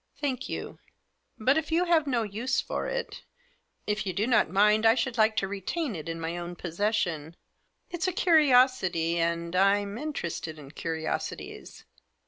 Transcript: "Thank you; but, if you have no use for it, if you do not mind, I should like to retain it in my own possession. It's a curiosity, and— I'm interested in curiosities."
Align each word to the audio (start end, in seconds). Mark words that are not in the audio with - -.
"Thank 0.19 0.49
you; 0.49 0.79
but, 1.37 1.59
if 1.59 1.71
you 1.71 1.85
have 1.85 2.07
no 2.07 2.23
use 2.23 2.59
for 2.59 2.87
it, 2.87 3.21
if 3.85 4.07
you 4.07 4.13
do 4.13 4.25
not 4.25 4.49
mind, 4.49 4.83
I 4.83 4.95
should 4.95 5.15
like 5.15 5.35
to 5.37 5.47
retain 5.47 5.95
it 5.95 6.09
in 6.09 6.19
my 6.19 6.37
own 6.37 6.55
possession. 6.55 7.35
It's 7.91 8.07
a 8.07 8.11
curiosity, 8.11 9.19
and— 9.19 9.55
I'm 9.55 9.99
interested 9.99 10.57
in 10.57 10.71
curiosities." 10.71 11.85